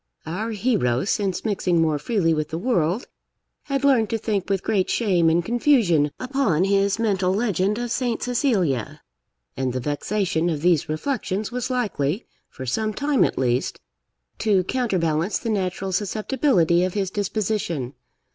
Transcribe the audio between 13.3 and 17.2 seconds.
least, to counterbalance the natural susceptibility of his